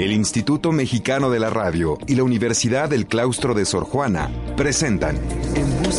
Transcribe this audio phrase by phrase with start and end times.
[0.00, 5.18] el Instituto Mexicano de la Radio y la Universidad del Claustro de Sor Juana presentan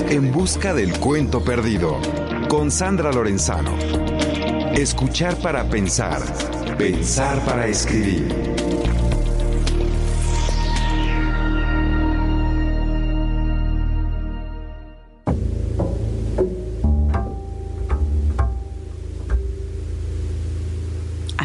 [0.10, 2.00] En, Busca del Cuento Perdido
[2.48, 3.78] con Sandra Lorenzano.
[4.74, 6.24] Escuchar para pensar,
[6.78, 9.01] pensar para escribir.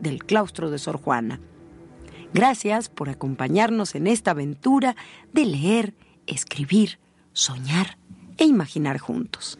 [0.00, 1.40] del claustro de Sor Juana.
[2.32, 4.96] Gracias por acompañarnos en esta aventura
[5.32, 5.94] de leer,
[6.26, 6.98] escribir,
[7.32, 7.98] soñar
[8.38, 9.58] e imaginar juntos.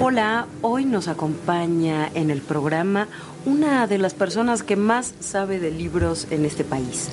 [0.00, 3.06] Hola, hoy nos acompaña en el programa
[3.46, 7.10] una de las personas que más sabe de libros en este país,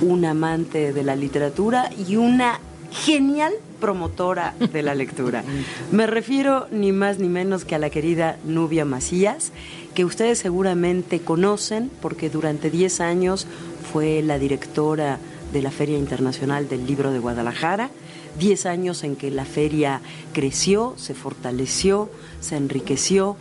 [0.00, 2.58] un amante de la literatura y una
[2.90, 5.44] genial promotora de la lectura.
[5.92, 9.52] Me refiero ni más ni menos que a la querida Nubia Macías,
[9.94, 13.46] que ustedes seguramente conocen porque durante 10 años
[13.92, 15.18] fue la directora
[15.52, 17.90] de la Feria Internacional del Libro de Guadalajara.
[18.38, 20.00] 10 años en que la feria
[20.32, 22.08] creció, se fortaleció,
[22.40, 23.36] se enriqueció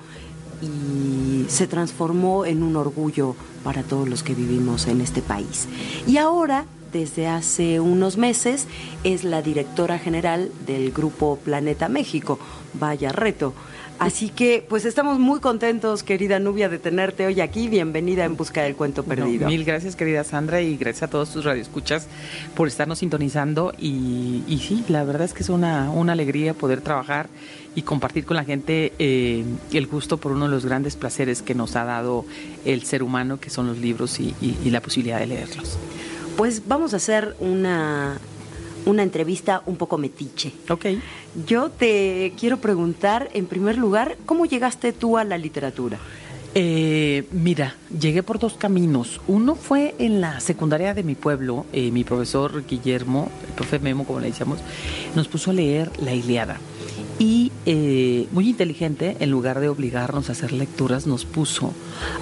[0.62, 5.68] y se transformó en un orgullo para todos los que vivimos en este país.
[6.08, 8.68] Y ahora desde hace unos meses
[9.04, 12.40] es la directora general del Grupo Planeta México.
[12.74, 13.54] Vaya reto.
[14.00, 17.68] Así que, pues estamos muy contentos, querida Nubia, de tenerte hoy aquí.
[17.68, 19.48] Bienvenida en Busca del Cuento Perdido.
[19.48, 22.08] mil gracias, querida Sandra, y gracias a todos tus radioescuchas
[22.56, 23.74] por estarnos sintonizando.
[23.80, 27.28] Y, sí, la verdad es que es una, alegría poder trabajar
[27.74, 29.44] y compartir con la gente eh,
[29.74, 32.24] el gusto por uno de los grandes placeres que nos ha dado
[32.66, 35.80] el ser humano, que son los libros y la posibilidad de leerlos.
[36.38, 38.20] Pues vamos a hacer una,
[38.86, 40.54] una entrevista un poco metiche.
[40.70, 40.86] Ok.
[41.48, 45.98] Yo te quiero preguntar, en primer lugar, ¿cómo llegaste tú a la literatura?
[46.54, 49.20] Eh, mira, llegué por dos caminos.
[49.28, 51.66] Uno fue en la secundaria de mi pueblo.
[51.74, 54.60] Eh, mi profesor Guillermo, el profe Memo, como le decíamos,
[55.16, 56.60] nos puso a leer La Iliada
[57.20, 61.74] y eh, muy inteligente, en lugar de obligarnos a hacer lecturas, nos puso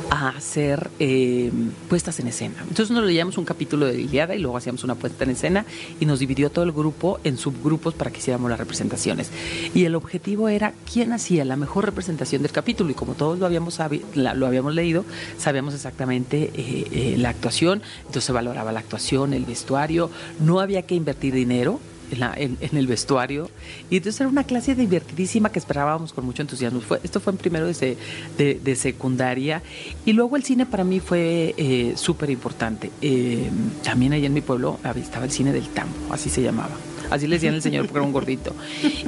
[0.09, 1.51] a hacer eh,
[1.89, 2.55] puestas en escena.
[2.61, 5.65] Entonces nos leíamos un capítulo de Iliada y luego hacíamos una puesta en escena
[5.99, 9.31] y nos dividió todo el grupo en subgrupos para que hiciéramos las representaciones.
[9.73, 13.45] Y el objetivo era quién hacía la mejor representación del capítulo y como todos lo
[13.45, 13.77] habíamos,
[14.15, 15.03] lo habíamos leído,
[15.37, 20.09] sabíamos exactamente eh, la actuación, entonces se valoraba la actuación, el vestuario,
[20.39, 23.49] no había que invertir dinero en, el vestuario.
[23.89, 26.81] Y entonces era una clase divertidísima que esperábamos con mucho entusiasmo.
[26.81, 27.97] Fue, esto fue en primero de,
[28.37, 29.61] de, secundaria.
[30.05, 32.91] Y luego el cine para mí fue eh, súper importante.
[33.01, 33.49] Eh,
[33.83, 36.75] también ahí en mi pueblo estaba el cine del tambo, así se llamaba.
[37.09, 38.55] Así le decían el señor porque era un gordito.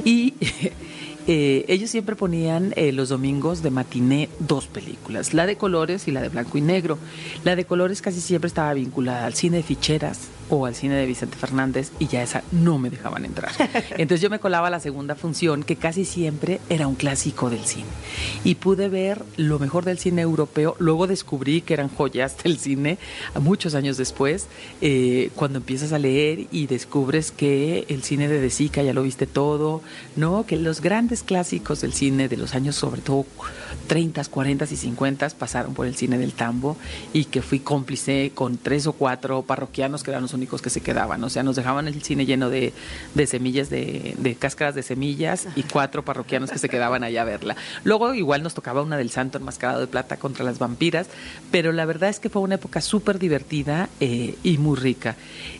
[0.04, 0.34] Y
[1.26, 6.12] eh, ellos siempre ponían eh, los domingos de matiné dos películas, la de colores y
[6.12, 6.98] la de blanco y negro.
[7.44, 11.06] La de colores casi siempre estaba vinculada al cine de ficheras o al cine de
[11.06, 13.52] Vicente Fernández y ya esa no me dejaban entrar.
[13.90, 17.64] Entonces yo me colaba a la segunda función que casi siempre era un clásico del
[17.64, 17.86] cine.
[18.44, 20.76] Y pude ver lo mejor del cine europeo.
[20.78, 22.98] Luego descubrí que eran joyas del cine
[23.40, 24.46] muchos años después,
[24.80, 29.02] eh, cuando empiezas a leer y descubres que el cine de De Sica ya lo
[29.02, 29.82] viste todo,
[30.16, 30.46] ¿no?
[30.46, 33.26] Que los grandes clásicos del cine de los años sobre todo
[33.88, 36.76] 30, 40 y 50 pasaron por el cine del tambo
[37.12, 40.80] y que fui cómplice con tres o cuatro parroquianos que eran los únicos que se
[40.80, 41.24] quedaban.
[41.24, 42.72] O sea, nos dejaban el cine lleno de,
[43.26, 47.56] semillas, de, de, cáscaras de semillas y cuatro parroquianos que se quedaban allá a verla.
[47.82, 51.08] Luego igual nos tocaba una del santo enmascarado de plata contra las vampiras,
[51.50, 55.16] pero la verdad es que fue una época súper divertida eh, y muy rica.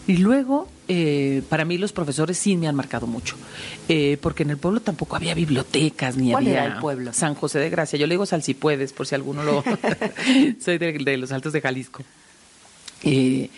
[0.07, 3.37] Y luego eh, para mí los profesores sí me han marcado mucho,
[3.91, 7.13] eh, porque en el pueblo tampoco había bibliotecas ni ¿Cuál había era el pueblo?
[7.13, 7.99] San José de Gracia.
[7.99, 9.63] Yo le digo Sal si puedes, por si alguno lo.
[10.61, 12.03] Soy de, los Altos de Jalisco.
[13.03, 13.51] Eh,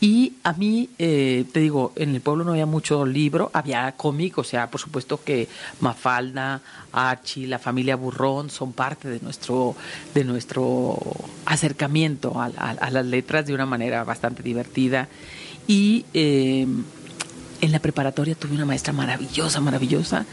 [0.00, 4.44] y a mí, te digo, en el pueblo no había mucho libro, había cómic, o
[4.44, 5.48] sea, por supuesto que
[5.80, 6.60] Mafalda,
[6.92, 9.74] Archie, la familia Burrón son parte de nuestro,
[10.14, 10.96] de nuestro
[11.46, 15.08] acercamiento a las letras de una manera bastante divertida.
[15.68, 16.66] Y eh,
[17.60, 20.26] en la preparatoria tuve una maestra maravillosa, maravillosa,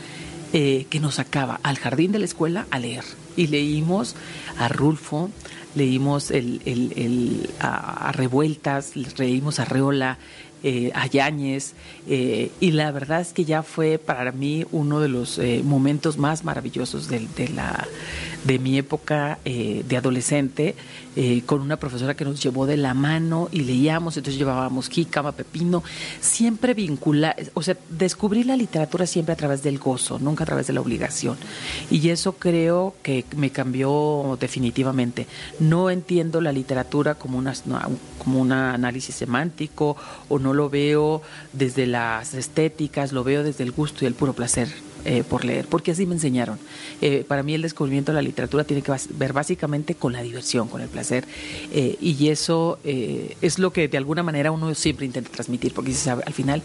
[0.54, 3.04] eh, que nos sacaba al jardín de la escuela a leer.
[3.36, 4.16] Y leímos
[4.58, 5.30] a Rulfo,
[5.76, 10.18] leímos el, el, a, Revueltas, leímos a Reola,
[10.64, 11.74] eh, a Yáñez,
[12.08, 16.46] eh, y la verdad es que ya fue para mí uno de los momentos más
[16.46, 17.86] maravillosos de, la,
[18.46, 20.76] de mi época de adolescente,
[21.18, 25.32] eh, con una profesora que nos llevó de la mano y leíamos, entonces llevábamos jícama,
[25.32, 25.82] pepino,
[26.20, 30.68] siempre vincular, o sea, descubrí la literatura siempre a través del gozo, nunca a través
[30.68, 31.38] de la obligación.
[31.90, 35.26] Y eso creo que me cambió definitivamente.
[35.60, 37.54] No entiendo la literatura como, una,
[38.18, 39.96] como un análisis semántico
[40.28, 41.22] o no lo veo
[41.54, 44.68] desde las estéticas, lo veo desde el gusto y el puro placer.
[45.08, 46.58] Eh, por leer, porque así me enseñaron.
[47.00, 50.68] Eh, para mí el descubrimiento de la literatura tiene que ver básicamente con la diversión,
[50.68, 51.26] con el placer,
[51.72, 56.34] eh, y eso es lo que de alguna manera uno siempre intenta transmitir, porque al
[56.34, 56.64] final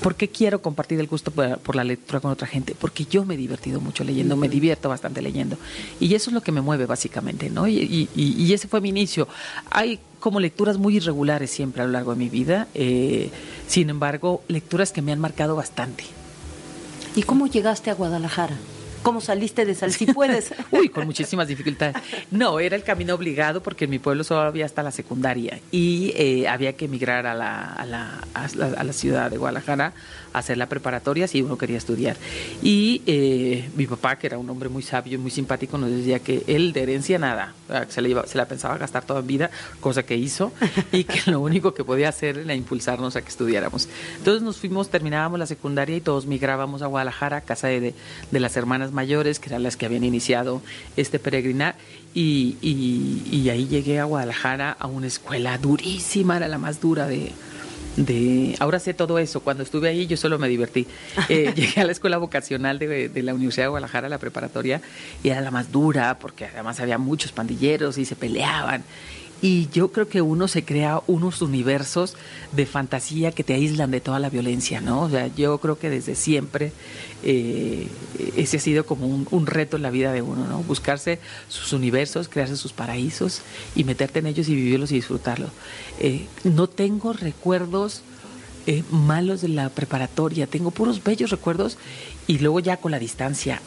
[0.00, 2.74] ¿Por qué quiero compartir el gusto por, la lectura con otra gente?
[2.78, 5.56] Porque yo me he divertido mucho leyendo, me divierto bastante leyendo.
[5.98, 7.66] Y eso es lo que me mueve básicamente, ¿no?
[7.66, 9.28] Y, y, ese fue mi inicio.
[9.70, 12.68] Hay como lecturas muy irregulares siempre a lo largo de mi vida,
[13.66, 16.04] sin embargo, lecturas que me han marcado bastante.
[17.14, 18.56] ¿Y cómo llegaste a Guadalajara?
[19.02, 20.54] ¿Cómo saliste de Sal si puedes?
[20.70, 21.94] Uy, con muchísimas dificultades.
[22.30, 26.12] No, era el camino obligado porque en mi pueblo solo había hasta la secundaria y
[26.16, 29.92] eh, había que emigrar a la, a, la, a la ciudad de Guadalajara
[30.34, 32.16] hacer la preparatoria si uno quería estudiar.
[32.62, 36.18] Y eh, mi papá, que era un hombre muy sabio y muy simpático, nos decía
[36.18, 37.54] que él de herencia nada,
[37.88, 39.50] se, le se la pensaba gastar toda vida,
[39.80, 40.52] cosa que hizo,
[40.92, 43.88] y que lo único que podía hacer era impulsarnos a que estudiáramos.
[44.18, 47.94] Entonces nos fuimos, terminábamos la secundaria y todos migrábamos a Guadalajara, casa de,
[48.30, 50.60] de las hermanas mayores, que eran las que habían iniciado
[50.96, 51.76] este peregrinar,
[52.12, 57.06] y, y, y ahí llegué a Guadalajara a una escuela durísima, era la más dura
[57.06, 57.32] de
[57.96, 59.40] de ahora sé todo eso.
[59.40, 60.86] Cuando estuve ahí yo solo me divertí.
[61.28, 64.82] Eh, llegué a la escuela vocacional de, de, la Universidad de Guadalajara, la preparatoria,
[65.22, 68.84] y era la más dura porque además había muchos pandilleros y se peleaban.
[69.44, 72.14] Y yo creo que uno se crea unos universos
[72.52, 75.02] de fantasía que te aíslan de toda la violencia, ¿no?
[75.02, 76.72] O sea, yo creo que desde siempre
[77.22, 77.88] eh,
[78.38, 80.62] ese ha sido como un, reto en la vida de uno, ¿no?
[80.62, 83.42] Buscarse sus universos, crearse sus paraísos
[83.76, 85.50] y meterte en ellos y vivirlos y disfrutarlos.
[86.00, 88.00] Eh, no tengo recuerdos
[88.66, 91.76] eh, malos de la preparatoria, tengo puros bellos recuerdos
[92.26, 93.60] y luego ya con la distancia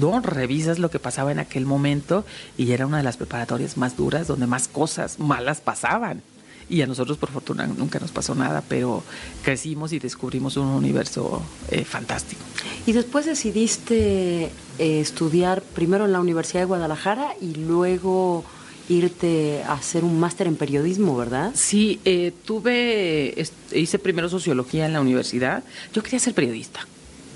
[0.00, 2.24] no revisas lo que pasaba en aquel momento
[2.56, 6.22] y era una de las preparatorias más duras donde más cosas malas pasaban.
[6.68, 9.02] Y a nosotros, por fortuna, nunca nos pasó nada, pero
[9.42, 12.40] crecimos y descubrimos un universo eh, fantástico.
[12.86, 14.44] Y después decidiste
[14.78, 18.44] eh, estudiar primero en la Universidad de Guadalajara y luego
[18.88, 21.52] irte a hacer un máster en periodismo, ¿verdad?
[21.54, 23.34] Sí, eh, tuve,
[23.72, 25.64] hice primero sociología en la universidad.
[25.92, 26.86] Yo quería ser periodista.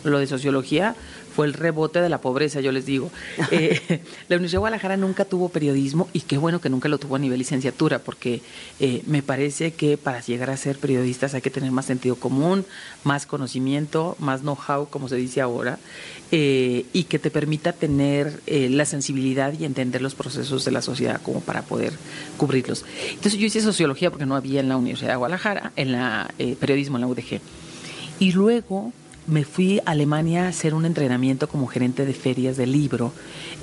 [0.05, 0.95] Lo de sociología
[1.39, 3.13] fue el rebote de la pobreza, yo les digo.
[3.51, 7.17] Eh, la Universidad de Guadalajara nunca tuvo periodismo y qué bueno que nunca lo tuvo
[7.17, 8.43] a nivel licenciatura, porque
[8.79, 12.67] eh, me parece que para llegar a ser periodistas hay que tener más sentido común,
[13.05, 15.79] más conocimiento, más know-how, como se dice ahora,
[16.31, 21.21] eh, y que te permita tener la sensibilidad y entender los procesos de la sociedad
[21.23, 21.93] como para poder
[22.37, 22.85] cubrirlos.
[23.11, 26.97] Entonces yo hice sociología porque no había en la Universidad de Guadalajara, en la periodismo
[26.97, 27.41] en la UDG.
[28.19, 28.93] Y luego
[29.29, 33.13] me fui a Alemania a hacer un entrenamiento como gerente de ferias de libro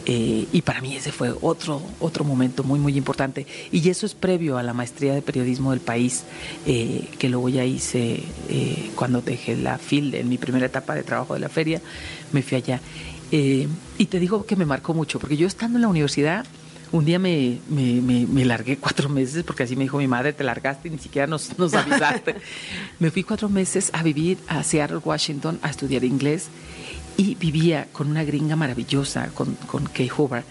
[0.06, 3.48] eh, y para mí ese fue otro, otro momento muy, muy importante.
[3.72, 6.24] Y eso es previo a la maestría de periodismo del país
[6.68, 11.04] eh, que luego ya hice eh, cuando dejé la FIL en mi primera etapa de
[11.04, 11.82] trabajo de la feria,
[12.32, 12.80] me fui allá.
[13.32, 16.46] y te digo que me marcó mucho, porque yo estando en la universidad
[16.92, 20.44] un día me, me, me, largué cuatro meses, porque así me dijo mi madre, te
[20.44, 22.36] largaste y ni siquiera nos, nos avisaste.
[23.00, 26.48] me fui cuatro meses a vivir a Seattle, Washington, a estudiar inglés
[27.18, 30.44] y vivía con una gringa maravillosa, con, con Kay Hoover,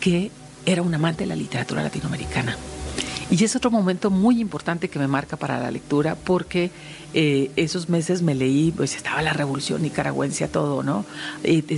[0.00, 0.30] que
[0.66, 2.56] era un amante de la literatura latinoamericana.
[3.30, 6.70] Y es otro momento muy importante que me marca para la lectura porque
[7.14, 11.06] eh, esos meses me leí, pues estaba la revolución nicaragüense, todo, ¿no?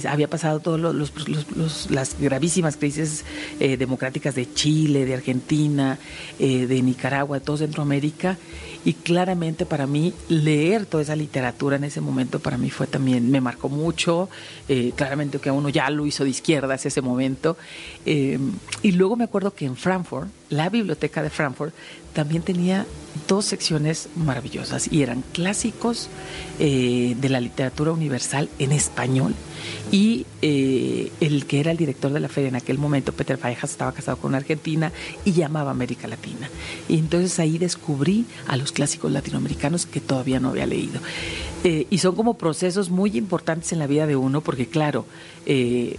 [0.08, 1.10] había pasado todas
[1.90, 3.24] las gravísimas crisis
[3.60, 5.98] eh, democráticas de Chile, de Argentina,
[6.38, 8.38] eh, de Nicaragua, de todo Centroamérica.
[8.84, 13.30] Y claramente para mí leer toda esa literatura en ese momento para mí fue también,
[13.30, 14.28] me marcó mucho,
[14.96, 17.56] claramente que uno ya lo hizo de izquierdas ese momento.
[18.04, 21.74] y luego me acuerdo que en Frankfurt, la biblioteca de Frankfurt,
[22.12, 22.86] también tenía
[23.28, 26.08] dos secciones maravillosas y eran clásicos
[26.58, 29.34] eh, de la literatura universal en español
[29.90, 33.70] y eh, el que era el director de la feria en aquel momento, Peter Faijas,
[33.70, 34.92] estaba casado con una argentina
[35.24, 36.48] y llamaba América Latina.
[36.88, 41.00] Y entonces ahí descubrí a los clásicos latinoamericanos que todavía no había leído.
[41.64, 45.06] Eh, y son como procesos muy importantes en la vida de uno, porque claro,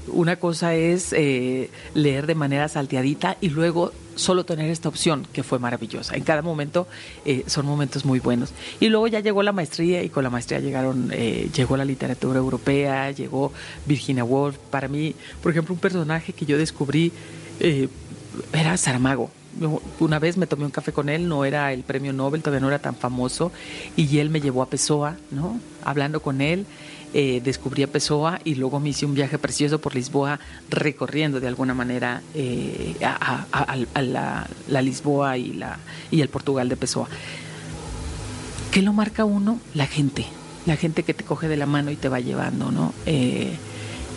[0.08, 5.60] una cosa es leer de manera salteadita y luego solo tener esta opción que fue
[5.60, 6.16] maravillosa.
[6.16, 6.88] En cada momento
[7.26, 8.54] eh, son momentos muy buenos.
[8.80, 12.40] Y luego ya llegó la maestría y con la maestría llegaron, eh, llegó la literatura
[12.40, 13.52] europea, llegó
[13.86, 14.58] Virginia Woolf.
[14.58, 17.12] Para mí, por ejemplo, un personaje que yo descubrí
[17.60, 17.88] eh,
[18.54, 19.30] era Saramago.
[20.00, 22.70] Una vez me tomé un café con él, no era el premio Nobel, todavía no
[22.70, 23.52] era tan famoso,
[23.98, 25.60] y él me llevó a Pessoa, ¿no?
[25.84, 26.66] Hablando con él,
[27.14, 30.40] eh, descubrí a Pessoa y luego me hice un viaje precioso por Lisboa
[30.70, 35.62] recorriendo de alguna manera eh, a, la, Lisboa y,
[36.12, 37.10] el Portugal de Pessoa.
[38.72, 39.60] ¿Qué lo marca uno?
[39.74, 40.26] La gente,
[40.66, 42.94] la gente que te coge de la mano y te va llevando, ¿no?
[43.06, 43.58] Eh,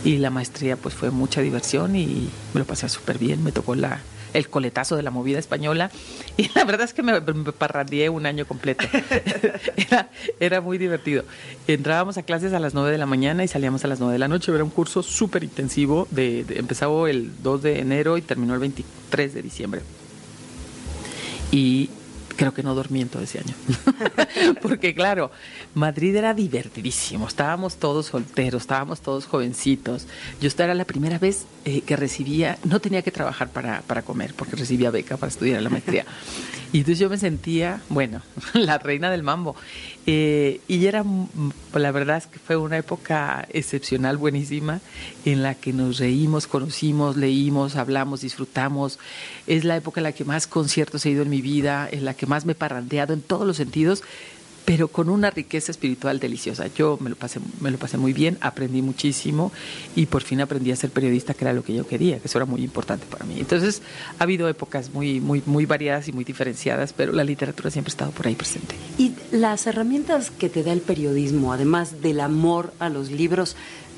[0.04, 3.74] y la maestría pues fue mucha diversión y me lo pasé súper bien, me tocó
[3.74, 4.00] la,
[4.34, 5.90] el coletazo de la movida española.
[6.36, 8.84] Y la verdad es que me, me un año completo.
[10.40, 11.22] era, muy divertido.
[11.68, 14.18] Entrábamos a clases a las 9 de la mañana y salíamos a las 9 de
[14.18, 14.52] la noche.
[14.52, 16.08] Era un curso súper intensivo.
[16.10, 19.82] De, empezaba el 2 de enero y terminó el 23 de diciembre.
[21.52, 21.88] Y
[22.36, 23.54] creo que no dormí en todo ese año.
[24.62, 25.30] Porque claro,
[25.74, 30.06] Madrid era divertidísimo, estábamos todos solteros, estábamos todos jovencitos.
[30.40, 34.02] Yo esta era la primera vez eh, que recibía, no tenía que trabajar para, para
[34.02, 36.04] comer, porque recibía beca para estudiar la maestría.
[36.72, 38.22] Y entonces yo me sentía, bueno,
[38.54, 39.54] la reina del mambo.
[40.06, 41.02] Eh, y era,
[41.72, 44.80] la verdad es que fue una época excepcional, buenísima,
[45.24, 48.98] en la que nos reímos, conocimos, leímos, hablamos, disfrutamos.
[49.46, 52.14] Es la época en la que más conciertos he ido en mi vida, en la
[52.14, 54.02] que más me he parrandeado en todos los sentidos
[54.64, 56.66] pero con una riqueza espiritual deliciosa.
[56.74, 59.52] Yo me lo pasé, me lo pasé muy bien, aprendí muchísimo
[59.94, 62.38] y por fin aprendí a ser periodista, que era lo que yo quería, que eso
[62.38, 63.38] era muy importante para mí.
[63.38, 63.82] Entonces,
[64.18, 67.94] ha habido épocas muy, muy, muy variadas y muy diferenciadas, pero la literatura siempre ha
[67.94, 68.74] estado por ahí presente.
[68.98, 73.56] Y las herramientas que te da el periodismo, además del amor a los libros,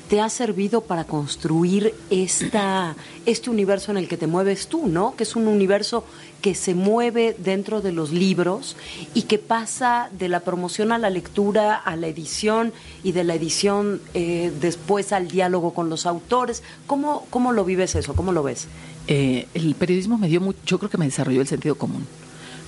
[0.09, 2.95] te ha servido para construir esta,
[3.25, 5.15] este universo en el que te mueves tú, ¿no?
[5.15, 6.05] Que es un universo
[6.41, 8.75] que se mueve dentro de los libros
[9.13, 13.35] y que pasa de la promoción a la lectura, a la edición y de la
[13.35, 16.63] edición eh, después al diálogo con los autores.
[16.85, 18.13] ¿Cómo, ¿Cómo lo vives eso?
[18.13, 18.67] ¿Cómo lo ves?
[19.07, 22.05] Eh, el periodismo me dio mucho, yo creo que me desarrolló el sentido común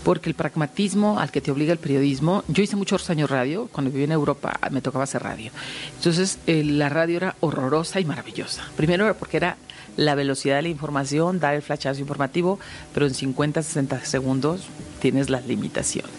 [0.03, 3.91] porque el pragmatismo al que te obliga el periodismo, yo hice muchos años radio, cuando
[3.91, 5.51] viví en Europa me tocaba hacer radio.
[5.97, 8.63] Entonces eh, la radio era horrorosa y maravillosa.
[8.75, 9.57] Primero porque era
[9.99, 12.57] la velocidad de la información, dar el flashazo informativo,
[12.93, 14.61] pero en 50, 60 segundos
[15.01, 16.11] tienes las limitaciones.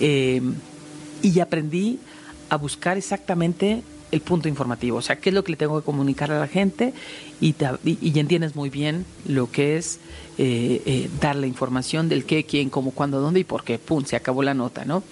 [0.00, 0.40] Eh,
[1.22, 1.98] y aprendí
[2.48, 5.84] a buscar exactamente el punto informativo, o sea, qué es lo que le tengo que
[5.84, 6.94] comunicar a la gente
[7.40, 10.00] y, y, entiendes muy bien lo que es
[10.36, 14.04] eh, eh, dar la información del qué, quién, cómo, cuándo, dónde y por qué, pum,
[14.04, 15.04] se acabó la nota, ¿no?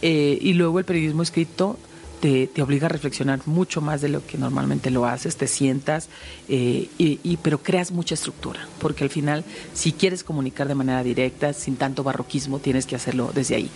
[0.00, 1.76] y luego el periodismo escrito
[2.20, 6.08] te, obliga a reflexionar mucho más de lo que normalmente lo haces, te sientas,
[6.48, 9.44] eh, y, pero creas mucha estructura, porque al final,
[9.74, 13.70] si quieres comunicar de manera directa, sin tanto barroquismo, tienes que hacerlo desde ahí.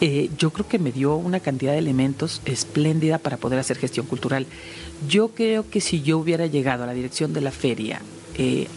[0.00, 4.06] Eh, yo creo que me dio una cantidad de elementos espléndida para poder hacer gestión
[4.06, 4.46] cultural.
[5.08, 8.00] Yo creo que si yo hubiera llegado a la dirección de la feria,
[8.36, 8.68] eh,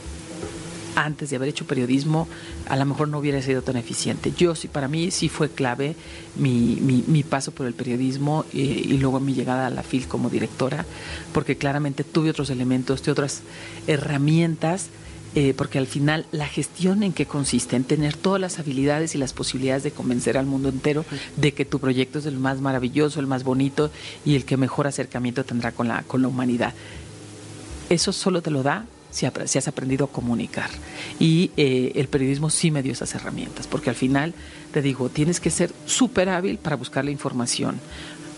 [0.96, 2.28] antes de haber hecho periodismo,
[2.68, 4.34] a lo mejor no hubiera sido tan eficiente.
[4.38, 5.96] Yo sí, para mí sí fue clave
[6.36, 6.76] mi,
[7.08, 10.86] mi, paso por el periodismo eh, y luego mi llegada a la FIL como directora,
[11.34, 13.42] porque claramente tuve otros elementos, tuve otras
[13.88, 14.90] herramientas.
[15.36, 19.18] Eh, porque al final la gestión en qué consiste, en tener todas las habilidades y
[19.18, 21.06] las posibilidades de convencer al mundo entero
[21.38, 23.90] de que tu proyecto es el más maravilloso, el más bonito
[24.26, 26.76] y el que mejor acercamiento tendrá con la, con la humanidad.
[27.90, 30.70] Eso solo te lo da si, has aprendido a comunicar.
[31.20, 34.34] Y eh, el periodismo sí me dio esas herramientas, porque al final,
[34.74, 37.79] te digo, tienes que ser súper hábil para buscar la información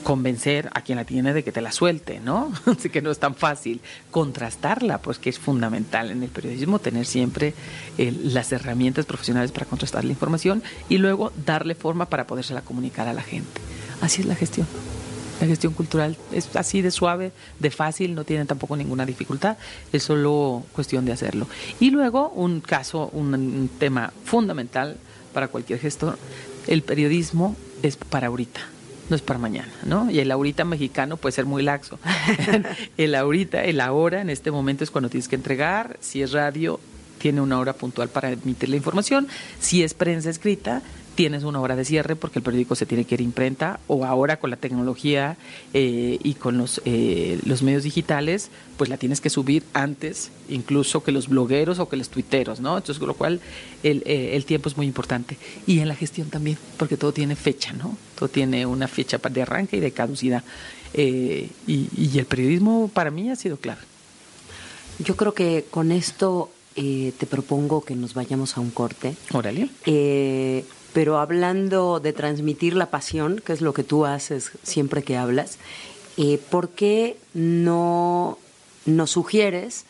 [0.03, 2.53] convencer a quien la tiene de que te la suelte, ¿no?
[2.67, 3.81] Así que no es tan fácil.
[4.11, 7.55] Contrastarla, pues que es fundamental en el periodismo tener siempre
[7.97, 13.07] eh, las herramientas profesionales para contrastar la información y luego darle forma para podérsela comunicar
[13.07, 13.59] a la gente.
[13.99, 14.67] Así es la gestión.
[15.39, 19.57] La gestión cultural es así de suave, de fácil, no tiene tampoco ninguna dificultad,
[19.91, 21.47] es solo cuestión de hacerlo.
[21.79, 24.97] Y luego un caso, un, tema fundamental
[25.33, 26.17] para cualquier gestor,
[26.67, 28.61] el periodismo es para ahorita
[29.07, 30.09] no es para mañana, ¿no?
[30.09, 31.99] Y el ahorita mexicano puede ser muy laxo.
[32.97, 35.97] el ahorita, el ahora, en este momento es cuando tienes que entregar.
[36.01, 36.79] Si es radio,
[37.19, 39.27] tiene una hora puntual para emitir la información.
[39.59, 40.81] Si es prensa escrita,
[41.15, 44.05] tienes una hora de cierre porque el periódico se tiene que ir a imprenta o
[44.05, 45.37] ahora con la tecnología
[45.73, 51.03] eh, y con los, eh, los medios digitales, pues la tienes que subir antes incluso
[51.03, 52.77] que los blogueros o que los tuiteros, ¿no?
[52.77, 53.39] Entonces, con lo cual
[53.81, 55.37] el, eh, el tiempo es muy importante.
[55.65, 57.97] Y en la gestión también, porque todo tiene fecha, ¿no?
[58.19, 60.43] Todo tiene una fecha de arranque y de caducidad.
[60.93, 63.81] y, y, el periodismo para mí ha sido clave.
[64.99, 69.15] Yo creo que con esto te propongo que nos vayamos a un corte.
[69.33, 69.69] Órale.
[69.85, 70.63] Eh,
[70.95, 75.57] pero hablando de transmitir la pasión, que es lo que tú haces siempre que hablas,
[76.15, 78.37] eh, ¿por qué no
[78.85, 79.83] nos sugieres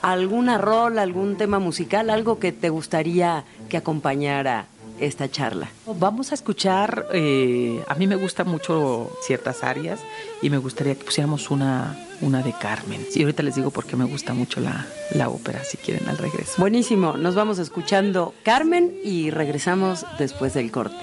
[0.00, 4.68] alguna rol, algún tema musical, algo que te gustaría que acompañara
[5.00, 5.68] esta charla.
[5.86, 10.00] Vamos a escuchar, eh, a mí me gustan mucho ciertas áreas
[10.42, 13.04] y me gustaría que pusiéramos una, una de Carmen.
[13.14, 16.18] Y ahorita les digo por qué me gusta mucho la, la ópera, si quieren, al
[16.18, 16.54] regreso.
[16.58, 20.96] Buenísimo, nos vamos escuchando Carmen y regresamos después del corte.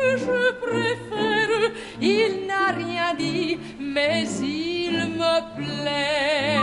[0.00, 1.09] que je préfère.
[3.18, 6.58] mais il me plaît.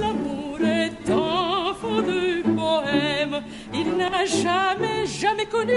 [0.00, 3.42] L'amour est enfant du poème.
[3.74, 5.72] Il n'a jamais, jamais connu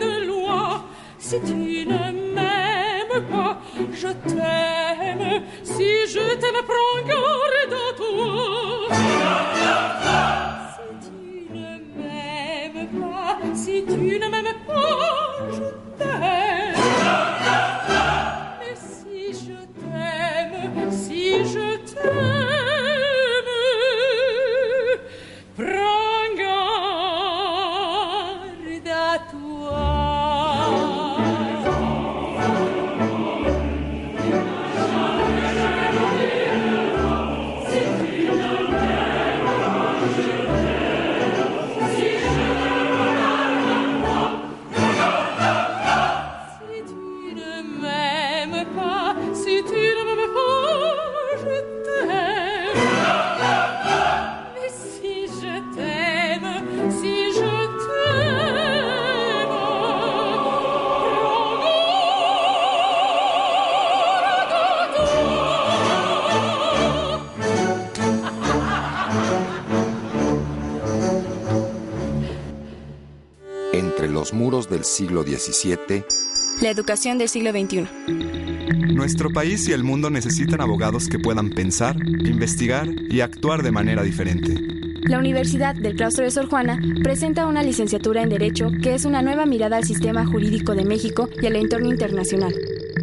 [0.00, 0.84] de loi.
[74.84, 76.04] Del siglo XVII,
[76.60, 77.88] la educación del siglo XXI.
[78.94, 84.02] Nuestro país y el mundo necesitan abogados que puedan pensar, investigar y actuar de manera
[84.02, 84.54] diferente.
[85.02, 89.22] La Universidad del Claustro de Sor Juana presenta una licenciatura en Derecho que es una
[89.22, 92.54] nueva mirada al sistema jurídico de México y al entorno internacional.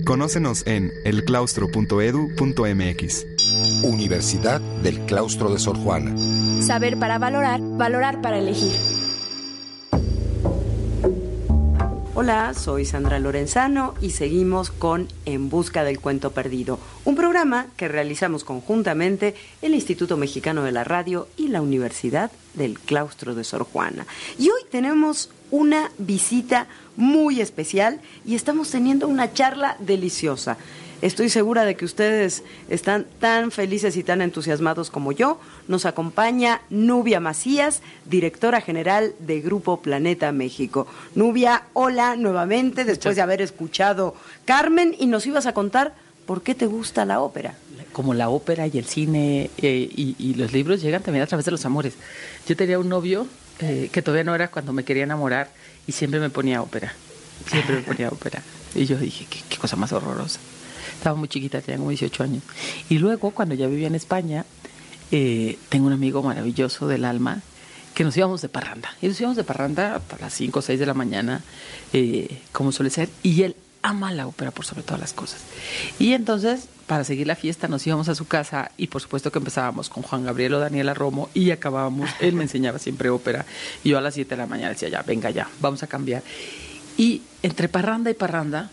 [0.06, 3.26] Conócenos en elclaustro.edu.mx.
[3.84, 6.16] Universidad del Claustro de Sor Juana.
[6.62, 8.72] Saber para valorar, valorar para elegir.
[12.22, 17.88] Hola, soy Sandra Lorenzano y seguimos con En Busca del Cuento Perdido, un programa que
[17.88, 23.64] realizamos conjuntamente el Instituto Mexicano de la Radio y la Universidad del Claustro de Sor
[23.64, 24.06] Juana.
[24.38, 30.58] Y hoy tenemos una visita muy especial y estamos teniendo una charla deliciosa.
[31.02, 35.40] Estoy segura de que ustedes están tan felices y tan entusiasmados como yo.
[35.68, 40.86] Nos acompaña Nubia Macías, directora general de Grupo Planeta México.
[41.16, 45.96] Nubia, hola nuevamente, después de haber escuchado Carmen, y nos ibas a contar
[46.28, 47.56] por qué te gusta la ópera.
[47.94, 51.52] Como la ópera y el cine eh, y, los libros llegan también a través de
[51.52, 51.96] los amores.
[52.48, 53.26] Yo tenía un novio
[53.60, 55.50] eh, que todavía no era cuando me quería enamorar
[55.88, 56.94] y siempre me ponía ópera.
[57.50, 58.44] Siempre me ponía ópera.
[58.76, 60.40] Y yo dije, qué cosa más horrorosa.
[60.94, 62.44] Estaba muy chiquita, tenía como 18 años.
[62.90, 64.46] Y luego, cuando ya vivía en España,
[65.12, 67.42] eh, tengo un amigo maravilloso del alma
[67.94, 68.96] que nos íbamos de parranda.
[69.02, 71.42] Y nos íbamos de parranda hasta las 5 o 6 de la mañana,
[71.94, 73.10] eh, como suele ser.
[73.24, 75.42] Y él ama la ópera por sobre todas las cosas.
[76.00, 79.40] Y entonces, para seguir la fiesta, nos íbamos a su casa y por supuesto que
[79.40, 83.46] empezábamos con Juan Gabriel o Daniela Romo y acabábamos, él me enseñaba siempre ópera.
[83.84, 86.24] Y yo a las 7 de la mañana decía, ya, venga ya, vamos a cambiar.
[86.98, 88.70] Y entre parranda y parranda,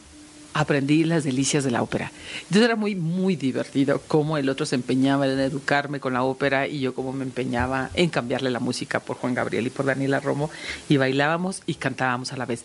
[0.54, 2.10] aprendí las delicias de la ópera.
[2.42, 6.66] Entonces era muy, muy divertido cómo el otro se empeñaba en educarme con la ópera
[6.66, 10.20] y yo cómo me empeñaba en cambiarle la música por Juan Gabriel y por Daniela
[10.20, 10.50] Romo
[10.88, 12.64] y bailábamos y cantábamos a la vez.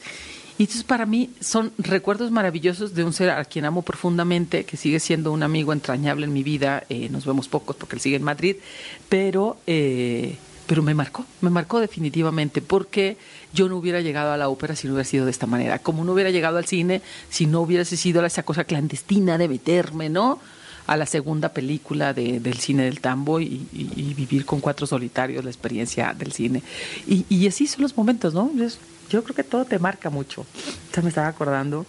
[0.57, 4.77] Y entonces para mí son recuerdos maravillosos de un ser a quien amo profundamente, que
[4.77, 6.83] sigue siendo un amigo entrañable en mi vida.
[6.89, 8.57] Eh, nos vemos pocos porque él sigue en Madrid,
[9.09, 13.17] pero, eh, pero me marcó, me marcó definitivamente porque
[13.53, 16.03] yo no hubiera llegado a la ópera si no hubiera sido de esta manera, como
[16.03, 20.39] no hubiera llegado al cine si no hubiese sido esa cosa clandestina de meterme, ¿no?
[20.87, 23.67] A la segunda película de, del cine del tambo y,
[24.17, 26.61] vivir con cuatro solitarios la experiencia del cine.
[27.07, 28.51] Y, así son los momentos, ¿no?
[29.09, 30.45] Yo, creo que todo te marca mucho.
[30.93, 31.85] Ya me estaba acordando,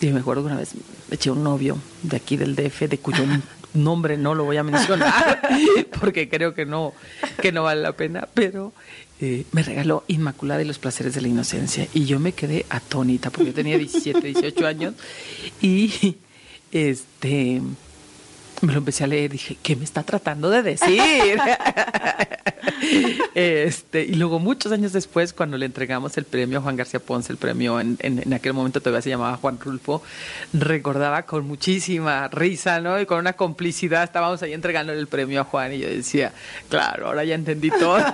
[0.00, 2.98] y me acuerdo que una vez me eché un novio de aquí del DF, de
[2.98, 3.24] cuyo
[3.74, 5.40] nombre no lo voy a mencionar,
[6.00, 6.92] porque creo que no,
[7.40, 8.72] que no vale la pena, pero
[9.20, 11.86] eh, me regaló Inmaculada y los placeres de la inocencia.
[11.92, 14.94] Y yo me quedé atónita, porque yo tenía 17, 18 años.
[15.60, 16.16] Y
[16.72, 17.60] este
[18.62, 21.00] me lo empecé a leer, dije, ¿qué me está tratando de decir?
[23.34, 27.32] este, y luego muchos años después, cuando le entregamos el premio a Juan García Ponce,
[27.32, 30.02] el premio en, en, aquel momento todavía se llamaba Juan Rulfo,
[30.52, 33.00] recordaba con muchísima risa, ¿no?
[33.00, 36.32] Y con una complicidad, estábamos ahí entregando el premio a Juan y yo decía,
[36.68, 37.98] claro, ahora ya entendí todo.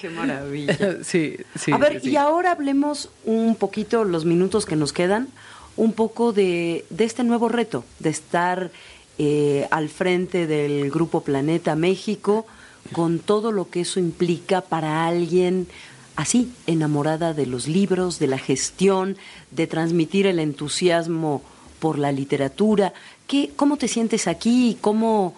[0.00, 0.76] Qué maravilla.
[1.02, 1.72] sí, sí.
[1.72, 5.28] A ver, y ahora hablemos un poquito, los minutos que nos quedan,
[5.76, 8.70] un poco de, de este nuevo reto, de estar
[9.18, 12.46] eh, al frente del Grupo Planeta México,
[12.92, 15.66] con todo lo que eso implica para alguien
[16.16, 19.16] así, enamorada de los libros, de la gestión,
[19.50, 21.42] de transmitir el entusiasmo
[21.78, 22.92] por la literatura.
[23.26, 24.76] ¿Qué, ¿Cómo te sientes aquí?
[24.80, 25.34] ¿Cómo,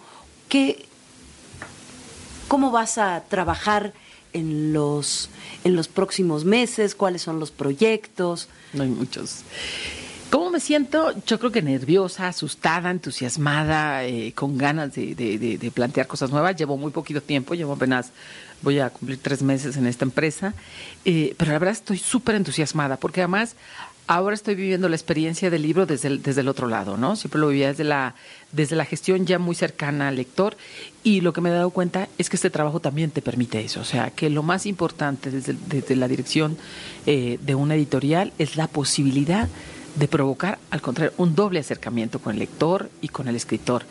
[0.49, 0.87] qué,
[2.49, 3.93] ¿Cómo vas a trabajar
[4.33, 5.31] en los,
[5.65, 6.95] en los próximos meses?
[6.95, 8.49] ¿Cuáles son los proyectos?
[8.73, 9.45] No hay muchos.
[10.33, 11.13] ¿Cómo me siento?
[11.27, 16.57] Yo creo que nerviosa, asustada, entusiasmada, eh, con ganas de, plantear cosas nuevas.
[16.57, 18.13] Llevo muy poquito tiempo, llevo apenas,
[18.63, 20.55] voy a cumplir tres meses en esta empresa,
[21.05, 23.57] eh, pero la verdad estoy súper entusiasmada porque además
[24.07, 27.15] ahora estoy viviendo la experiencia del libro desde el, otro lado, ¿no?
[27.15, 28.15] Siempre lo vivía desde la,
[28.53, 30.57] desde la gestión ya muy cercana al lector
[31.03, 33.83] y lo que me he dado cuenta es que este trabajo también te permite eso,
[33.83, 36.57] o sea, que lo más importante desde, desde la dirección
[37.05, 39.51] eh, de una editorial es la posibilidad
[39.95, 43.85] de provocar, al contrario, un doble acercamiento con el lector y con el escritor.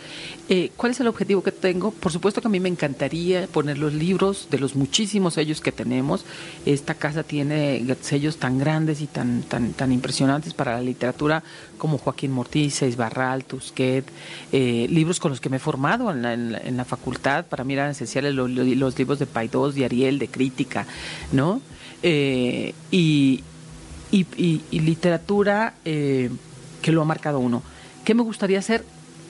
[0.50, 1.92] Eh, ¿Cuál es el objetivo que tengo?
[1.92, 5.72] Por supuesto que a mí me encantaría poner los libros de los muchísimos sellos que
[5.72, 6.26] tenemos.
[6.66, 11.44] Esta casa tiene sellos tan grandes y tan, tan, tan impresionantes para la literatura
[11.78, 14.06] como Joaquín Mortiz, Barral, Tusquet,
[14.52, 17.46] eh, libros con los que me he formado en la, facultad.
[17.46, 20.86] Para mí eran esenciales los, libros de Paidós, de Ariel, de crítica,
[21.32, 21.62] ¿no?
[22.04, 23.44] Eh, y,
[24.12, 26.30] y, literatura eh,
[26.82, 27.63] que lo ha marcado uno.
[28.04, 28.84] ¿Qué me gustaría hacer?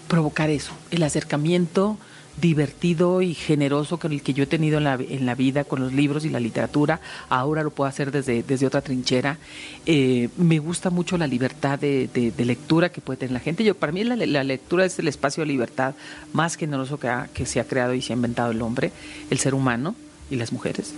[0.07, 1.97] Provocar eso, el acercamiento
[2.39, 5.81] divertido y generoso con el que yo he tenido en la, en la vida con
[5.81, 9.37] los libros y la literatura, ahora lo puedo hacer desde, desde otra trinchera.
[9.85, 13.63] Eh, me gusta mucho la libertad de, lectura que puede tener la gente.
[13.63, 15.93] Yo, para mí la, la, lectura es el espacio de libertad
[16.33, 18.91] más generoso que, que se ha creado y se ha inventado el hombre,
[19.29, 19.95] el ser humano
[20.29, 20.93] y las mujeres.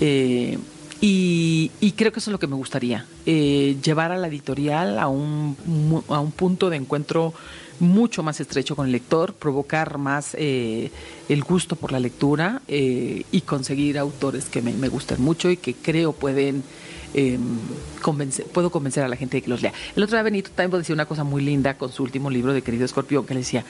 [0.00, 0.58] Eh,
[1.00, 5.08] Y, creo que eso es lo que me gustaría, eh, llevar a la editorial a
[5.08, 5.56] un,
[6.08, 7.34] a un punto de encuentro
[7.80, 10.90] mucho más estrecho con el lector, provocar más eh,
[11.28, 15.56] el gusto por la lectura eh, y conseguir autores que me, me gusten mucho y
[15.56, 16.64] que creo pueden
[17.14, 17.38] eh,
[18.02, 19.72] convencer, puedo convencer a la gente de que los lea.
[19.96, 22.62] El otro día Benito también decía una cosa muy linda con su último libro de
[22.62, 23.64] Querido Escorpión, que le decía,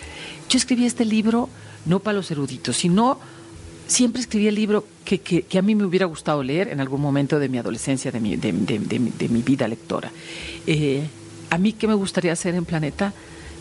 [0.49, 1.49] yo escribí este libro
[1.85, 3.19] no para los eruditos, sino
[3.89, 7.39] siempre escribí el libro que, que, a mí me hubiera gustado leer en algún momento
[7.41, 10.13] de mi adolescencia, de mi, de, mi vida lectora.
[10.67, 11.03] Eh,
[11.51, 13.13] a mí, ¿qué me gustaría hacer en Planeta?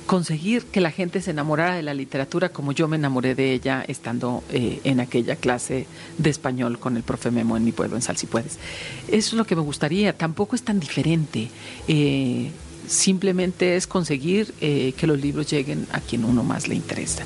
[0.06, 3.84] conseguir que la gente se enamorara de la literatura como yo me enamoré de ella
[3.86, 5.86] estando eh, en aquella clase
[6.18, 8.58] de español con el profe Memo en mi pueblo, en Sal si puedes.
[9.10, 11.50] Eso es lo que me gustaría, tampoco es tan diferente.
[11.90, 12.52] Eh,
[12.88, 17.24] simplemente es conseguir eh, que los libros lleguen a quien uno más le interesa.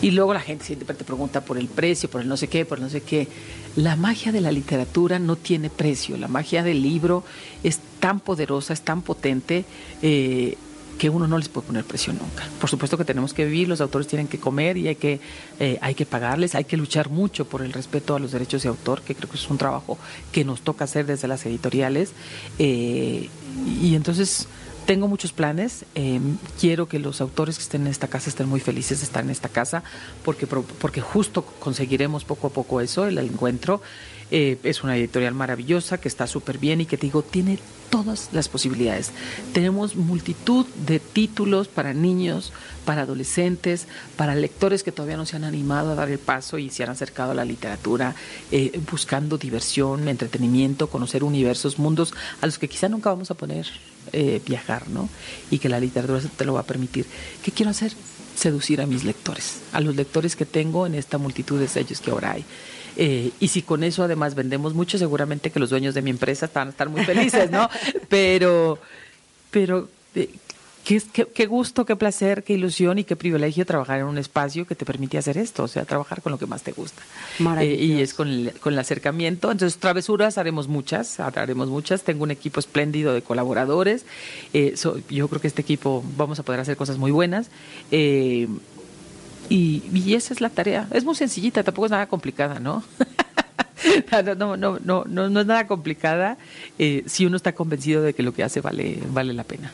[0.00, 2.64] Y luego la gente siempre te pregunta por el precio, por el no sé qué,
[2.64, 3.28] por el no sé qué.
[3.76, 7.24] La magia de la literatura no tiene precio, la magia del libro
[7.62, 9.64] es tan poderosa, es tan potente
[11.00, 12.44] que uno no les puede poner presión nunca.
[12.60, 15.18] Por supuesto que tenemos que vivir, los autores tienen que comer y hay que,
[15.58, 18.68] eh, hay que pagarles, hay que luchar mucho por el respeto a los derechos de
[18.68, 19.96] autor, que creo que es un trabajo
[20.30, 22.12] que nos toca hacer desde las editoriales.
[22.58, 23.30] Eh,
[23.80, 24.46] y entonces
[24.90, 25.84] tengo muchos planes.
[25.94, 26.18] Eh,
[26.58, 29.30] quiero que los autores que estén en esta casa estén muy felices de estar en
[29.30, 29.84] esta casa,
[30.24, 33.82] porque, porque justo conseguiremos poco a poco eso, el encuentro.
[34.32, 38.30] Eh, es una editorial maravillosa que está súper bien y que te digo, tiene todas
[38.32, 39.12] las posibilidades.
[39.52, 42.52] Tenemos multitud de títulos para niños,
[42.84, 46.68] para adolescentes, para lectores que todavía no se han animado a dar el paso y
[46.68, 48.16] se han acercado a la literatura,
[48.50, 53.68] eh, buscando diversión, entretenimiento, conocer universos, mundos a los que quizá nunca vamos a poner
[54.12, 55.08] eh, viajar, ¿no?
[55.50, 57.06] Y que la literatura te lo va a permitir.
[57.42, 57.92] ¿Qué quiero hacer?
[58.34, 62.10] Seducir a mis lectores, a los lectores que tengo en esta multitud de sellos que
[62.10, 62.44] ahora hay.
[62.96, 66.50] Eh, y si con eso además vendemos mucho, seguramente que los dueños de mi empresa
[66.52, 67.68] van a estar muy felices, ¿no?
[68.08, 68.78] pero,
[69.50, 70.30] pero eh,
[70.84, 71.00] qué,
[71.34, 74.84] qué, gusto, qué placer, qué ilusión y qué privilegio trabajar en un espacio que te
[74.84, 77.02] permite hacer esto, o sea, trabajar con lo que más te gusta.
[77.60, 79.50] Eh, y es con el, con el acercamiento.
[79.50, 82.02] Entonces, travesuras haremos muchas, haremos muchas.
[82.02, 84.04] Tengo un equipo espléndido de colaboradores.
[84.52, 87.48] yo creo que este equipo vamos a poder hacer cosas muy buenas.
[87.90, 88.48] Eh,
[89.50, 90.88] y, esa es la tarea.
[90.92, 92.84] Es muy sencillita, tampoco es nada complicada, ¿no?
[94.36, 96.38] no, no, no, no, no, es nada complicada
[96.78, 99.72] eh, si uno está convencido de que lo que hace vale, vale la pena.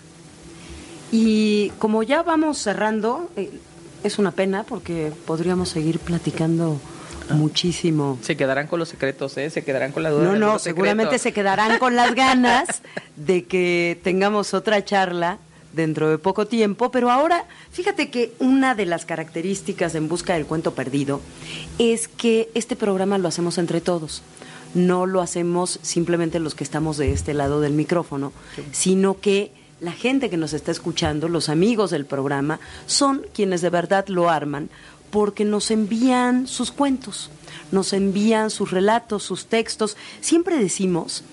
[1.13, 3.51] Y como ya vamos cerrando, eh,
[4.03, 6.81] es una pena porque podríamos seguir platicando
[7.29, 7.35] ah.
[7.35, 8.19] muchísimo.
[8.23, 9.51] Se quedarán con los secretos, ¿eh?
[9.51, 10.25] Se quedarán con la duda.
[10.25, 12.83] No, no, seguramente se quedarán con las ganas
[13.17, 15.39] de que tengamos otra charla
[15.73, 20.47] dentro de poco tiempo, pero ahora fíjate que una de las características en Busca del
[20.47, 21.21] Cuento Perdido
[21.79, 24.23] es que este programa lo hacemos entre todos.
[24.75, 28.33] No lo hacemos simplemente los que estamos de este lado del micrófono,
[28.73, 33.71] sino que la gente que nos está escuchando, los amigos del programa, son quienes de
[33.71, 34.71] verdad lo arman
[35.11, 37.31] porque nos envían sus cuentos,
[37.71, 39.97] nos envían sus relatos, sus textos.
[40.21, 41.25] Siempre decimos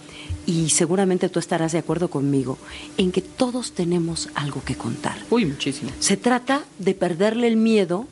[0.46, 2.58] y seguramente tú estarás de acuerdo conmigo,
[2.98, 5.18] en que todos tenemos algo que contar.
[5.30, 5.92] Uy, muchísimo.
[6.00, 8.08] Se trata de perderle el miedo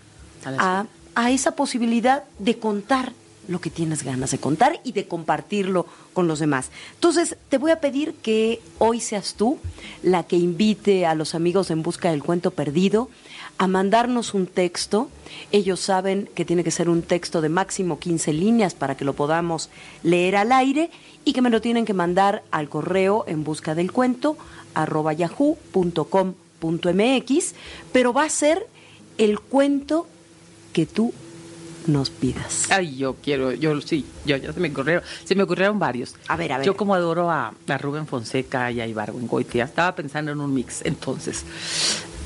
[0.46, 3.14] a, a, esa posibilidad de contar
[3.48, 6.70] lo que tienes ganas de contar y de compartirlo con los demás.
[6.94, 9.58] Entonces, te voy a pedir que hoy seas tú
[10.04, 13.10] la que invite a los amigos en busca del cuento perdido
[13.58, 15.10] a mandarnos un texto.
[15.52, 19.14] Ellos saben que tiene que ser un texto de máximo 15 líneas para que lo
[19.14, 19.70] podamos
[20.04, 20.90] leer al aire
[21.26, 24.38] y que me lo tienen que mandar al correo en busca del cuento
[24.74, 26.06] arroba yahoo.com.mx,
[27.92, 28.66] pero va a ser
[29.18, 30.08] el cuento
[30.74, 31.14] que tú
[31.88, 32.68] nos pidas.
[32.70, 36.16] Ay, yo quiero, yo sí, yo ya se me ocurrieron, se me ocurrieron varios.
[36.28, 36.66] A ver, a ver.
[36.66, 40.82] Yo como adoro a, a Rubén Fonseca y a Goitia, estaba pensando en un mix.
[40.86, 41.44] Entonces,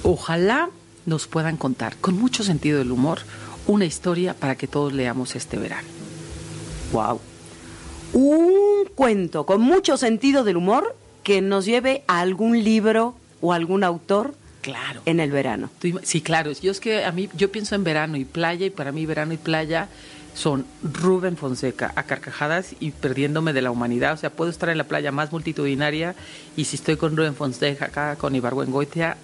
[0.04, 0.70] ojalá
[1.06, 3.20] nos puedan contar, con mucho sentido del humor,
[3.68, 5.88] una historia para que todos leamos este verano.
[6.92, 7.20] Wow.
[8.14, 13.84] Un cuento con mucho sentido del humor que nos lleve a algún libro o algún
[13.84, 14.34] autor
[14.66, 15.02] claro.
[15.06, 15.70] en el verano.
[16.04, 16.52] Sí, claro.
[16.52, 19.34] Yo es que a mí yo pienso en verano y playa y para mí verano
[19.34, 19.90] y playa
[20.34, 24.14] son Rubén Fonseca a carcajadas y perdiéndome de la humanidad.
[24.14, 26.16] O sea, puedo estar en la playa más multitudinaria
[26.58, 29.18] y si estoy con Rubén Fonseca acá, con Ibargüengoitia,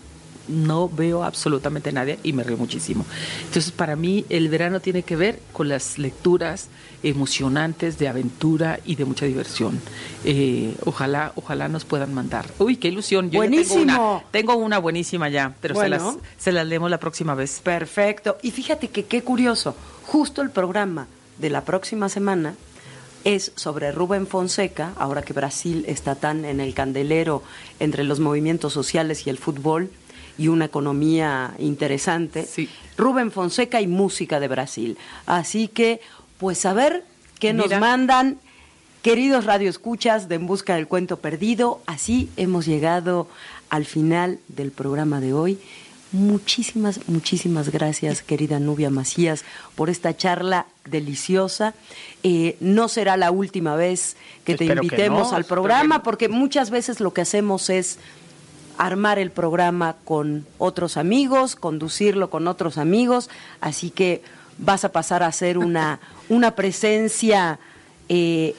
[0.52, 3.06] no veo absolutamente nadie y me río muchísimo.
[3.46, 6.70] Entonces, para mí, el verano tiene que ver con las lecturas
[7.04, 9.80] emocionantes de aventura y de mucha diversión.
[10.24, 12.46] Eh, ojalá, ojalá nos puedan mandar.
[12.60, 13.32] Uy, qué ilusión.
[13.32, 13.86] Yo Buenísimo.
[13.86, 16.04] Tengo una, tengo una, buenísima ya, pero se, las,
[16.38, 17.60] se las leemos la próxima vez.
[17.64, 18.38] Perfecto.
[18.42, 21.08] Y fíjate que qué curioso, justo el programa
[21.40, 22.56] de la próxima semana
[23.24, 27.44] es sobre Rubén Fonseca, ahora que Brasil está tan en el candelero
[27.80, 29.92] entre los movimientos sociales y el fútbol
[30.38, 32.48] y una economía interesante.
[32.98, 34.98] Rubén Fonseca y música de Brasil.
[35.26, 36.02] Así que,
[36.38, 37.04] pues a ver
[37.40, 38.38] qué nos mandan.
[39.02, 43.28] Queridos radioescuchas de En Busca del Cuento Perdido, así hemos llegado
[43.72, 45.60] al final del programa de hoy.
[46.12, 51.74] Muchísimas, muchísimas gracias, querida Nubia Macías, por esta charla deliciosa.
[52.22, 57.14] Eh, no será la última vez que te invitemos al programa, porque muchas veces lo
[57.14, 57.98] que hacemos es
[58.82, 64.24] armar el programa con otros amigos, conducirlo con otros amigos, así que
[64.58, 67.60] vas a pasar a ser una, una presencia
[68.10, 68.56] eh,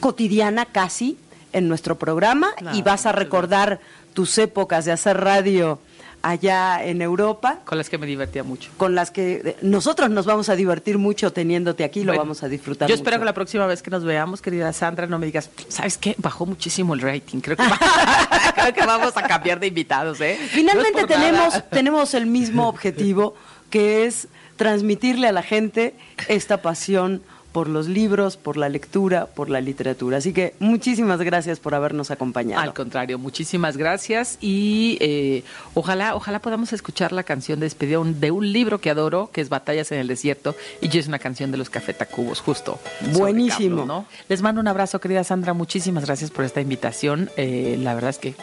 [0.00, 1.18] cotidiana casi
[1.52, 3.78] en nuestro programa y vas a recordar
[4.12, 5.78] tus épocas de hacer radio
[6.22, 7.58] allá en Europa.
[7.64, 8.70] Con las que me divertía mucho.
[8.76, 12.88] Con las que nosotros nos vamos a divertir mucho teniéndote aquí, lo vamos a disfrutar.
[12.88, 15.98] Yo espero que la próxima vez que nos veamos, querida Sandra, no me digas, ¿sabes
[15.98, 16.14] qué?
[16.18, 17.40] Bajó muchísimo el rating.
[17.40, 17.64] Creo que,
[18.54, 20.38] creo que vamos a cambiar de invitados, ¿eh?
[20.50, 23.34] Finalmente tenemos, tenemos el mismo objetivo,
[23.70, 25.94] que es transmitirle a la gente
[26.28, 30.16] esta pasión por los libros, por la lectura, por la literatura.
[30.16, 32.62] Así que muchísimas gracias por habernos acompañado.
[32.62, 38.30] Al contrario, muchísimas gracias y eh, ojalá, ojalá podamos escuchar la canción de despedida de
[38.30, 41.58] un libro que adoro, que es Batallas en el Desierto, y es una canción de
[41.58, 42.78] los Cafetacubos, justo.
[43.12, 43.84] Buenísimo.
[43.84, 44.06] ¿no?
[44.28, 47.30] Les mando un abrazo, querida Sandra, muchísimas gracias por esta invitación.
[47.36, 48.34] Eh, la verdad es que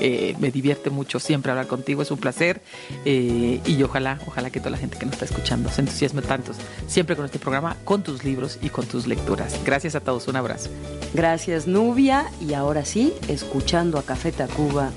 [0.00, 2.60] eh, me divierte mucho siempre hablar contigo, es un placer
[3.04, 6.52] eh, y ojalá, ojalá que toda la gente que nos está escuchando se entusiasme tanto
[6.86, 9.58] siempre con este programa, con tus libros y con tus lecturas.
[9.64, 10.70] Gracias a todos, un abrazo.
[11.14, 14.90] Gracias Nubia y ahora sí, escuchando a Café Tacuba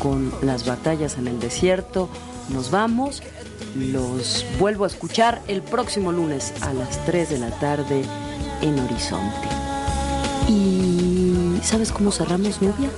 [0.00, 2.08] con las batallas en el desierto,
[2.50, 3.22] nos vamos,
[3.74, 8.02] los vuelvo a escuchar el próximo lunes a las 3 de la tarde
[8.62, 9.48] en Horizonte.
[10.48, 12.88] ¿Y sabes cómo cerramos Nubia?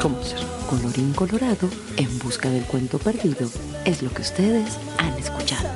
[0.00, 0.63] ¿Cómo cerramos?
[0.76, 3.48] Colorín colorado, en busca del cuento perdido,
[3.84, 5.68] es lo que ustedes han escuchado.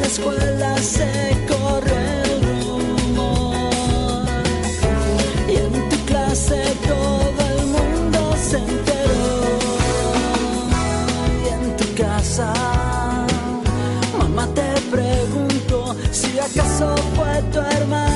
[0.00, 3.56] La escuela se corre el rumor
[5.48, 9.58] y en tu clase todo el mundo se enteró
[11.42, 12.52] y en tu casa
[14.18, 18.11] mamá te preguntó si acaso fue tu hermano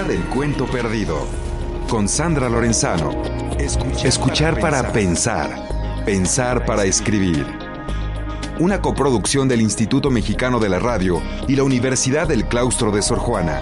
[0.00, 1.26] del cuento perdido.
[1.90, 3.10] Con Sandra Lorenzano.
[3.58, 5.68] Escuchar, para, pensar.
[6.06, 7.46] Pensar para escribir.
[8.58, 13.18] Una coproducción del Instituto Mexicano de la Radio y la Universidad del Claustro de Sor
[13.18, 13.60] Juana.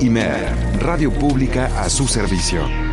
[0.00, 2.83] IMER, Radio Pública a su servicio.